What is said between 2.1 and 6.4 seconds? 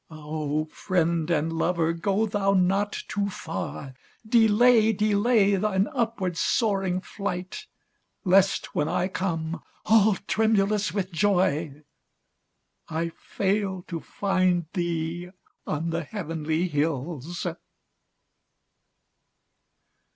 thou not too far! Delay, delay, thine upward